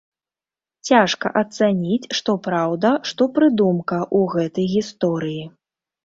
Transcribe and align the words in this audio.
Цяжка 0.87 1.27
ацаніць, 1.41 2.09
што 2.19 2.33
праўда, 2.47 2.93
што 3.09 3.27
прыдумка 3.35 3.97
ў 4.05 4.19
гэтай 4.35 4.65
гісторыі. 4.75 5.43